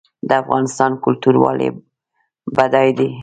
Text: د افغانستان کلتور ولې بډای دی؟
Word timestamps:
د 0.27 0.29
افغانستان 0.43 0.91
کلتور 1.03 1.35
ولې 1.43 1.69
بډای 2.55 2.89
دی؟ 2.97 3.09